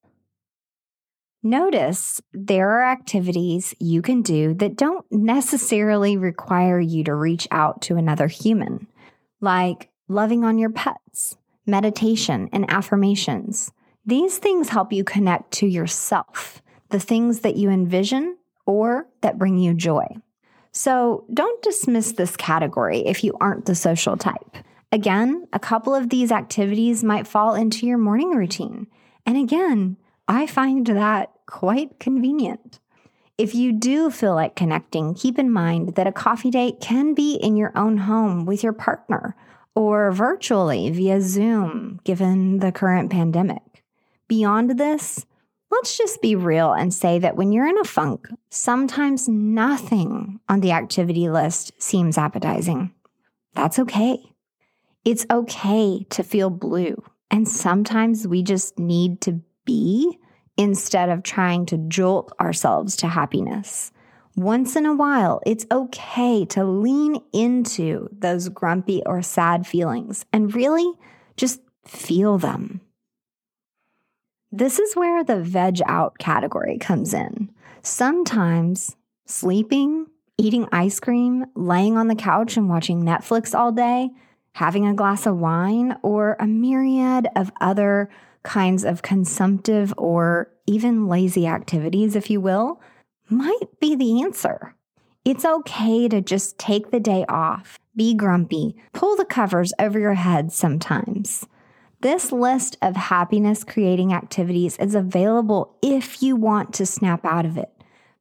Notice 1.41 2.22
there 2.34 2.69
are 2.69 2.84
activities 2.84 3.74
you 3.79 4.01
can 4.01 4.22
do 4.22 4.53
that 4.55 4.75
don't 4.75 5.05
necessarily 5.10 6.17
require 6.17 6.81
you 6.81 7.05
to 7.05 7.15
reach 7.15 7.48
out 7.50 7.81
to 7.84 7.96
another 7.96 8.27
human, 8.27 8.88
like 9.39 9.89
loving 10.10 10.43
on 10.43 10.58
your 10.58 10.69
pets, 10.69 11.38
meditation, 11.65 12.50
and 12.51 12.69
affirmations. 12.69 13.72
These 14.05 14.38
things 14.39 14.69
help 14.69 14.91
you 14.91 15.05
connect 15.05 15.51
to 15.53 15.67
yourself, 15.67 16.62
the 16.89 17.00
things 17.00 17.39
that 17.39 17.55
you 17.55 17.69
envision 17.69 18.38
or 18.65 19.08
that 19.22 19.38
bring 19.38 19.58
you 19.58 19.74
joy. 19.74 20.08
So 20.74 21.25
don't 21.34 21.62
dismiss 21.62 22.12
this 22.12 22.36
category 22.36 23.00
if 23.05 23.24
you 23.24 23.34
aren't 23.39 23.65
the 23.65 23.75
social 23.75 24.17
type. 24.17 24.58
Again, 24.91 25.48
a 25.53 25.60
couple 25.60 25.96
of 25.96 26.10
these 26.10 26.34
activities 26.34 27.01
might 27.01 27.27
fall 27.27 27.55
into 27.55 27.86
your 27.86 27.98
morning 27.98 28.31
routine. 28.31 28.88
And 29.25 29.38
again, 29.38 29.98
I 30.29 30.45
find 30.45 30.86
that 30.86 31.31
quite 31.48 32.00
convenient. 32.00 32.79
If 33.39 33.55
you 33.55 33.74
do 33.74 34.12
feel 34.12 34.36
like 34.36 34.55
connecting, 34.55 35.15
keep 35.15 35.39
in 35.39 35.50
mind 35.50 35.95
that 35.95 36.05
a 36.05 36.12
coffee 36.12 36.51
date 36.51 36.79
can 36.79 37.15
be 37.15 37.33
in 37.33 37.57
your 37.57 37.71
own 37.75 37.98
home 37.98 38.45
with 38.45 38.63
your 38.63 38.74
partner 38.74 39.36
or 39.74 40.12
virtually 40.12 40.91
via 40.91 41.19
Zoom, 41.19 42.00
given 42.03 42.59
the 42.59 42.71
current 42.71 43.09
pandemic. 43.09 43.83
Beyond 44.27 44.77
this, 44.77 45.25
let's 45.71 45.98
just 45.98 46.21
be 46.21 46.36
real 46.36 46.74
and 46.74 46.93
say 46.93 47.17
that 47.17 47.36
when 47.36 47.51
you're 47.51 47.67
in 47.67 47.79
a 47.79 47.83
funk, 47.83 48.27
sometimes 48.51 49.27
nothing 49.27 50.39
on 50.48 50.59
the 50.59 50.74
activity 50.74 51.27
list 51.27 51.71
seems 51.81 52.19
appetizing. 52.19 52.93
That's 53.55 53.79
okay. 53.79 54.19
It's 55.03 55.25
okay 55.31 56.05
to 56.12 56.21
feel 56.21 56.51
blue, 56.51 57.01
and 57.31 57.48
sometimes 57.48 58.27
we 58.27 58.43
just 58.43 58.77
need 58.77 59.21
to 59.21 59.41
be 59.69 60.17
instead 60.57 61.09
of 61.09 61.21
trying 61.21 61.63
to 61.67 61.77
jolt 61.77 62.33
ourselves 62.41 62.95
to 62.95 63.07
happiness. 63.07 63.91
Once 64.35 64.75
in 64.75 64.85
a 64.88 64.95
while, 64.95 65.41
it's 65.45 65.67
okay 65.71 66.43
to 66.45 66.63
lean 66.63 67.21
into 67.31 68.09
those 68.11 68.49
grumpy 68.49 69.03
or 69.05 69.21
sad 69.21 69.67
feelings 69.67 70.25
and 70.33 70.55
really 70.55 70.91
just 71.38 71.61
feel 71.85 72.39
them. 72.39 72.81
This 74.51 74.79
is 74.79 74.95
where 74.95 75.23
the 75.23 75.39
veg 75.39 75.81
out 75.85 76.17
category 76.17 76.79
comes 76.79 77.13
in. 77.13 77.51
Sometimes 77.83 78.95
sleeping, 79.27 80.07
eating 80.39 80.67
ice 80.71 80.99
cream, 80.99 81.45
laying 81.55 81.95
on 81.95 82.07
the 82.07 82.15
couch 82.15 82.57
and 82.57 82.67
watching 82.67 83.03
Netflix 83.03 83.57
all 83.57 83.71
day, 83.71 84.09
having 84.53 84.88
a 84.88 84.95
glass 84.95 85.27
of 85.27 85.38
wine, 85.38 85.95
or 86.01 86.35
a 86.39 86.47
myriad 86.47 87.27
of 87.35 87.51
other 87.61 88.09
kinds 88.50 88.84
of 88.84 89.03
consumptive 89.03 89.94
or 89.96 90.51
even 90.65 91.08
lazy 91.08 91.46
activities, 91.46 92.15
if 92.15 92.32
you 92.32 92.41
will, 92.41 92.82
might 93.29 93.79
be 93.79 93.96
the 93.96 94.24
answer. 94.24 94.74
It's 95.24 95.46
okay 95.46 96.08
to 96.08 96.20
just 96.20 96.58
take 96.58 96.89
the 96.89 97.00
day 97.00 97.25
off, 97.29 97.77
be 97.96 98.15
grumpy, 98.15 98.75
pull 98.91 99.15
the 99.15 99.25
covers 99.25 99.72
over 99.77 100.00
your 100.00 100.15
head 100.15 100.51
sometimes. 100.51 101.46
This 102.01 102.32
list 102.32 102.75
of 102.82 102.96
happiness 102.96 103.63
creating 103.63 104.13
activities 104.13 104.77
is 104.77 104.96
available 104.96 105.77
if 105.84 106.24
you 106.24 106.36
want 106.36 106.74
to 106.74 106.88
snap 106.88 107.24
out 107.25 107.46
of 107.46 107.56
it. 107.56 107.70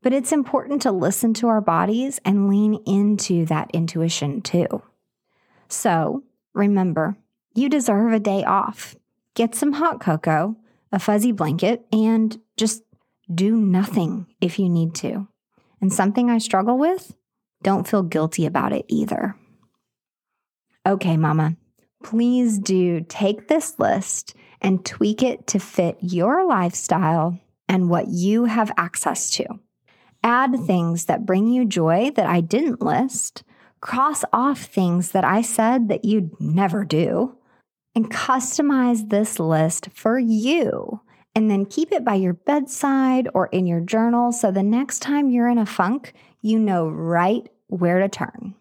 But 0.03 0.13
it's 0.13 0.31
important 0.31 0.83
to 0.83 0.93
listen 0.93 1.33
to 1.35 1.49
our 1.49 1.63
bodies 1.63 2.21
and 2.23 2.51
lean 2.51 2.83
into 2.87 3.47
that 3.47 3.71
intuition 3.73 4.43
too. 4.43 4.83
So 5.69 6.25
remember, 6.53 7.17
you 7.55 7.71
deserve 7.71 8.13
a 8.13 8.21
day 8.21 8.45
off 8.45 8.95
get 9.39 9.55
some 9.55 9.75
hot 9.75 10.01
cocoa, 10.01 10.57
a 10.91 10.99
fuzzy 10.99 11.31
blanket, 11.31 11.87
and 11.93 12.41
just 12.57 12.83
do 13.33 13.57
nothing 13.57 14.27
if 14.41 14.59
you 14.59 14.69
need 14.69 14.97
to. 14.97 15.29
And 15.81 15.93
something 15.93 16.29
I 16.29 16.39
struggle 16.39 16.77
with, 16.77 17.15
don't 17.63 17.87
feel 17.87 18.03
guilty 18.03 18.47
about 18.47 18.73
it 18.73 18.85
either. 18.89 19.37
Okay, 20.85 21.17
mama, 21.17 21.57
please 22.03 22.59
do 22.59 23.01
take 23.09 23.47
this 23.47 23.79
list 23.79 24.35
and 24.61 24.85
tweak 24.85 25.23
it 25.23 25.47
to 25.47 25.61
fit 25.61 25.99
your 26.01 26.45
lifestyle 26.45 27.39
and 27.69 27.89
what 27.89 28.09
you 28.09 28.47
have 28.47 28.73
access 28.77 29.31
to. 29.31 29.45
Add 30.25 30.57
things 30.67 31.05
that 31.05 31.27
bring 31.27 31.47
you 31.47 31.65
joy 31.65 32.11
that 32.17 32.27
I 32.27 32.41
didn't 32.41 32.83
list. 32.83 33.45
Cross 33.81 34.25
off 34.33 34.63
things 34.63 35.13
that 35.13 35.25
I 35.25 35.43
said 35.43 35.89
that 35.91 36.05
you'd 36.05 36.41
never 36.41 36.85
do 36.85 37.38
and 37.95 38.11
customize 38.11 39.09
this 39.09 39.39
list 39.39 39.89
for 39.93 40.19
you. 40.19 41.01
And 41.35 41.51
then 41.51 41.67
keep 41.67 41.93
it 41.93 42.05
by 42.05 42.15
your 42.15 42.33
bedside 42.33 43.29
or 43.35 43.47
in 43.47 43.67
your 43.67 43.81
journal 43.81 44.33
so 44.33 44.51
the 44.51 44.63
next 44.63 45.01
time 45.01 45.31
you're 45.31 45.49
in 45.49 45.59
a 45.59 45.67
funk, 45.67 46.13
you 46.41 46.59
know 46.59 46.89
right 46.89 47.49
where 47.69 48.01
to 48.01 48.09
turn. 48.09 48.55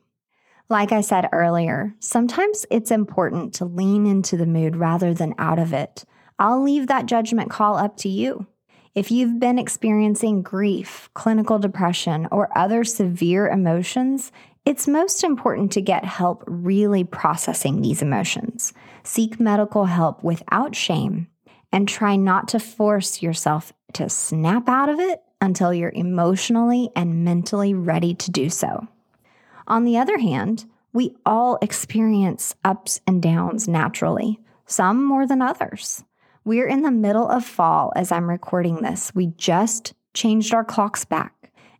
Like 0.69 0.91
I 0.91 1.01
said 1.01 1.29
earlier, 1.31 1.95
sometimes 1.99 2.65
it's 2.69 2.91
important 2.91 3.53
to 3.55 3.65
lean 3.65 4.05
into 4.05 4.35
the 4.35 4.45
mood 4.45 4.75
rather 4.75 5.13
than 5.13 5.33
out 5.37 5.59
of 5.59 5.73
it. 5.73 6.03
I'll 6.39 6.61
leave 6.61 6.87
that 6.87 7.05
judgment 7.05 7.49
call 7.49 7.77
up 7.77 7.97
to 7.97 8.09
you. 8.09 8.45
If 8.93 9.11
you've 9.11 9.39
been 9.39 9.59
experiencing 9.59 10.41
grief, 10.41 11.09
clinical 11.13 11.59
depression, 11.59 12.27
or 12.31 12.55
other 12.57 12.83
severe 12.83 13.47
emotions, 13.47 14.31
it's 14.67 14.85
most 14.85 15.23
important 15.23 15.71
to 15.71 15.81
get 15.81 16.03
help 16.03 16.43
really 16.45 17.05
processing 17.05 17.81
these 17.81 18.01
emotions. 18.01 18.73
Seek 19.01 19.39
medical 19.39 19.85
help 19.85 20.21
without 20.25 20.75
shame 20.75 21.27
and 21.71 21.87
try 21.87 22.17
not 22.17 22.49
to 22.49 22.59
force 22.59 23.21
yourself 23.21 23.71
to 23.93 24.09
snap 24.09 24.67
out 24.67 24.89
of 24.89 24.99
it 24.99 25.21
until 25.39 25.73
you're 25.73 25.93
emotionally 25.95 26.89
and 26.97 27.23
mentally 27.23 27.73
ready 27.73 28.13
to 28.15 28.29
do 28.29 28.49
so. 28.49 28.85
On 29.67 29.85
the 29.85 29.97
other 29.97 30.17
hand, 30.17 30.65
we 30.91 31.15
all 31.25 31.57
experience 31.61 32.53
ups 32.65 32.99
and 33.07 33.21
downs 33.21 33.69
naturally, 33.69 34.37
some 34.65 35.01
more 35.01 35.25
than 35.25 35.41
others. 35.41 36.03
We're 36.43 36.67
in 36.67 36.81
the 36.81 36.91
middle 36.91 37.29
of 37.29 37.45
fall 37.45 37.93
as 37.95 38.11
I'm 38.11 38.29
recording 38.29 38.81
this. 38.81 39.15
We 39.15 39.27
just 39.37 39.93
changed 40.13 40.53
our 40.53 40.65
clocks 40.65 41.05
back 41.05 41.36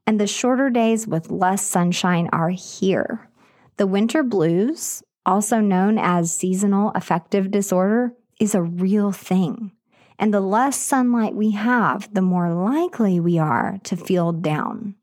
and 0.07 0.19
the 0.19 0.25
shorter 0.25 0.69
days 0.69 1.05
with 1.05 1.29
less 1.29 1.61
sunshine 1.61 2.29
are 2.31 2.49
here. 2.49 3.29
The 3.75 3.85
winter 3.85 4.23
blues, 4.23 5.03
also 5.25 5.59
known 5.59 5.99
as 5.99 6.35
seasonal 6.35 6.93
affective 6.95 7.51
disorder, 7.51 8.13
is 8.39 8.55
a 8.55 8.63
real 8.63 9.11
thing. 9.11 9.73
And 10.17 10.33
the 10.33 10.39
less 10.39 10.77
sunlight 10.77 11.35
we 11.35 11.51
have, 11.51 12.11
the 12.13 12.21
more 12.21 12.53
likely 12.53 13.19
we 13.19 13.37
are 13.37 13.79
to 13.83 13.97
feel 13.97 14.31
down. 14.31 14.95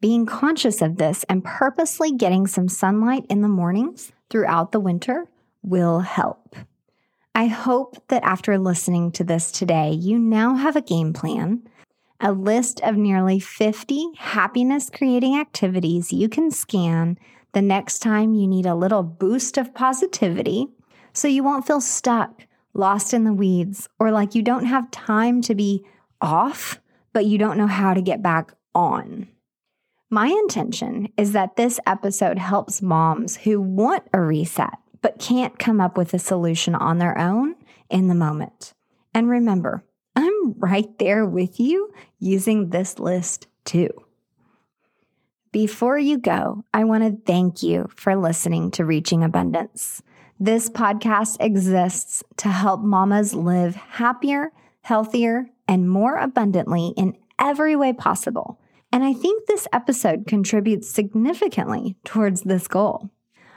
Being 0.00 0.26
conscious 0.26 0.82
of 0.82 0.96
this 0.96 1.24
and 1.28 1.44
purposely 1.44 2.10
getting 2.10 2.46
some 2.46 2.68
sunlight 2.68 3.24
in 3.30 3.40
the 3.40 3.48
mornings 3.48 4.12
throughout 4.28 4.72
the 4.72 4.80
winter 4.80 5.28
will 5.62 6.00
help. 6.00 6.56
I 7.34 7.46
hope 7.46 7.96
that 8.08 8.24
after 8.24 8.58
listening 8.58 9.12
to 9.12 9.24
this 9.24 9.52
today, 9.52 9.92
you 9.92 10.18
now 10.18 10.54
have 10.56 10.76
a 10.76 10.82
game 10.82 11.12
plan 11.12 11.62
a 12.20 12.32
list 12.32 12.80
of 12.82 12.96
nearly 12.96 13.38
50 13.38 14.08
happiness 14.16 14.90
creating 14.90 15.38
activities 15.38 16.12
you 16.12 16.28
can 16.28 16.50
scan 16.50 17.18
the 17.52 17.62
next 17.62 18.00
time 18.00 18.34
you 18.34 18.46
need 18.46 18.66
a 18.66 18.74
little 18.74 19.02
boost 19.02 19.56
of 19.56 19.74
positivity 19.74 20.68
so 21.12 21.28
you 21.28 21.42
won't 21.42 21.66
feel 21.66 21.80
stuck, 21.80 22.46
lost 22.74 23.14
in 23.14 23.24
the 23.24 23.32
weeds, 23.32 23.88
or 23.98 24.10
like 24.10 24.34
you 24.34 24.42
don't 24.42 24.66
have 24.66 24.90
time 24.90 25.40
to 25.42 25.54
be 25.54 25.82
off, 26.20 26.78
but 27.14 27.24
you 27.24 27.38
don't 27.38 27.56
know 27.56 27.66
how 27.66 27.94
to 27.94 28.02
get 28.02 28.22
back 28.22 28.52
on. 28.74 29.26
My 30.10 30.26
intention 30.28 31.08
is 31.16 31.32
that 31.32 31.56
this 31.56 31.80
episode 31.86 32.38
helps 32.38 32.82
moms 32.82 33.36
who 33.38 33.60
want 33.60 34.04
a 34.12 34.20
reset 34.20 34.74
but 35.00 35.18
can't 35.18 35.58
come 35.58 35.80
up 35.80 35.96
with 35.96 36.12
a 36.14 36.18
solution 36.18 36.74
on 36.74 36.98
their 36.98 37.16
own 37.18 37.54
in 37.88 38.08
the 38.08 38.14
moment. 38.14 38.74
And 39.14 39.28
remember, 39.30 39.84
I'm 40.16 40.54
right 40.58 40.98
there 40.98 41.26
with 41.26 41.60
you 41.60 41.92
using 42.18 42.70
this 42.70 42.98
list 42.98 43.46
too. 43.64 43.90
Before 45.52 45.98
you 45.98 46.18
go, 46.18 46.64
I 46.74 46.84
want 46.84 47.04
to 47.04 47.22
thank 47.24 47.62
you 47.62 47.88
for 47.94 48.16
listening 48.16 48.70
to 48.72 48.84
Reaching 48.84 49.22
Abundance. 49.22 50.02
This 50.40 50.68
podcast 50.68 51.36
exists 51.40 52.22
to 52.38 52.48
help 52.48 52.80
mamas 52.80 53.34
live 53.34 53.74
happier, 53.74 54.52
healthier, 54.82 55.48
and 55.68 55.88
more 55.88 56.16
abundantly 56.16 56.92
in 56.96 57.16
every 57.38 57.76
way 57.76 57.92
possible. 57.92 58.60
And 58.92 59.04
I 59.04 59.12
think 59.12 59.46
this 59.46 59.66
episode 59.72 60.26
contributes 60.26 60.90
significantly 60.90 61.96
towards 62.04 62.42
this 62.42 62.68
goal. 62.68 63.10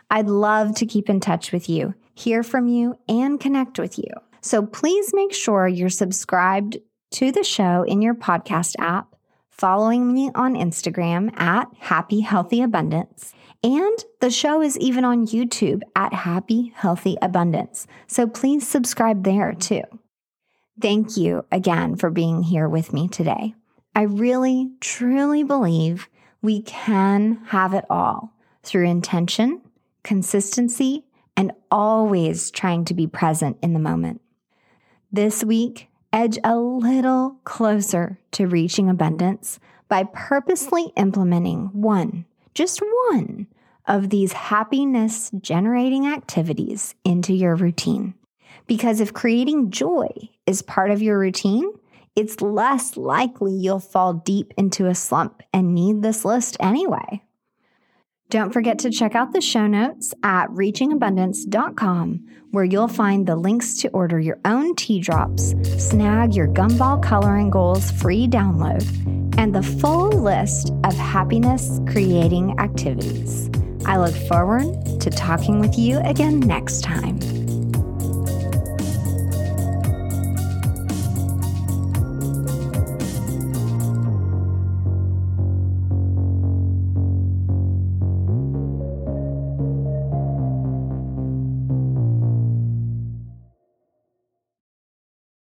I'd 0.10 0.28
love 0.28 0.76
to 0.76 0.86
keep 0.86 1.10
in 1.10 1.20
touch 1.20 1.52
with 1.52 1.70
you, 1.70 1.94
hear 2.16 2.44
from 2.44 2.68
you, 2.68 2.98
and 3.08 3.40
connect 3.40 3.78
with 3.78 3.98
you. 3.98 4.10
So 4.42 4.66
please 4.66 5.14
make 5.14 5.34
sure 5.34 5.68
you're 5.68 5.90
subscribed 5.90 6.78
to 7.12 7.32
the 7.32 7.44
show 7.44 7.84
in 7.84 8.02
your 8.02 8.16
podcast 8.16 8.76
app, 8.80 9.16
following 9.50 10.14
me 10.14 10.32
on 10.36 10.56
Instagram 10.56 11.38
at 11.40 11.68
Happy 11.80 12.22
Healthy 12.22 12.62
Abundance. 12.62 13.34
And 13.62 13.98
the 14.22 14.32
show 14.32 14.62
is 14.62 14.78
even 14.78 15.04
on 15.04 15.28
YouTube 15.28 15.82
at 15.96 16.14
Happy 16.14 16.72
Healthy 16.76 17.18
Abundance. 17.22 17.88
So 18.08 18.26
please 18.26 18.66
subscribe 18.66 19.24
there 19.24 19.54
too. 19.54 19.82
Thank 20.82 21.18
you 21.18 21.44
again 21.52 21.98
for 21.98 22.10
being 22.10 22.44
here 22.44 22.70
with 22.70 22.94
me 22.94 23.10
today. 23.10 23.54
I 23.94 24.04
really, 24.04 24.72
truly 24.80 25.44
believe 25.44 26.08
we 26.42 26.62
can 26.62 27.42
have 27.48 27.74
it 27.74 27.84
all 27.90 28.34
through 28.64 28.86
intention, 28.86 29.62
consistency, 30.04 31.06
and 31.36 31.52
always 31.70 32.50
trying 32.52 32.86
to 32.86 32.94
be 32.94 33.08
present 33.08 33.58
in 33.62 33.74
the 33.74 33.80
moment. 33.80 34.22
This 35.12 35.44
week, 35.44 35.88
edge 36.14 36.38
a 36.44 36.56
little 36.56 37.38
closer 37.44 38.20
to 38.34 38.46
reaching 38.46 38.92
abundance 38.92 39.60
by 39.88 40.04
purposely 40.04 40.94
implementing 40.96 41.72
one, 41.74 42.26
just 42.54 42.80
one, 43.10 43.48
of 43.88 44.12
these 44.12 44.34
happiness 44.34 45.32
generating 45.42 46.06
activities 46.06 46.94
into 47.04 47.34
your 47.34 47.56
routine. 47.56 48.14
Because 48.68 49.00
if 49.00 49.12
creating 49.12 49.72
joy 49.72 50.10
is 50.46 50.62
part 50.62 50.92
of 50.92 51.02
your 51.02 51.18
routine, 51.18 51.72
it's 52.16 52.40
less 52.40 52.96
likely 52.96 53.54
you'll 53.54 53.80
fall 53.80 54.14
deep 54.14 54.54
into 54.58 54.86
a 54.86 54.94
slump 54.94 55.42
and 55.52 55.74
need 55.74 56.04
this 56.04 56.24
list 56.24 56.56
anyway. 56.60 57.24
Don't 58.30 58.54
forget 58.54 58.78
to 58.80 58.92
check 58.92 59.16
out 59.16 59.34
the 59.34 59.42
show 59.42 59.66
notes 59.66 60.14
at 60.22 60.50
reachingabundance.com, 60.50 62.28
where 62.52 62.64
you'll 62.64 62.88
find 62.88 63.26
the 63.26 63.36
links 63.36 63.76
to 63.80 63.90
order 63.90 64.20
your 64.20 64.40
own 64.46 64.76
tea 64.76 65.00
drops, 65.00 65.56
snag 65.84 66.36
your 66.36 66.48
gumball 66.48 67.02
coloring 67.02 67.50
goals 67.50 67.90
free 67.90 68.28
download, 68.28 68.86
and 69.40 69.56
the 69.56 69.64
full 69.64 70.10
list 70.10 70.72
of 70.84 70.94
happiness 70.96 71.80
creating 71.88 72.60
activities. 72.60 73.50
I 73.88 73.98
look 73.98 74.16
forward 74.28 75.02
to 75.02 75.10
talking 75.10 75.60
with 75.60 75.80
you 75.80 75.98
again 76.02 76.40
next 76.40 76.82
time. 76.82 77.18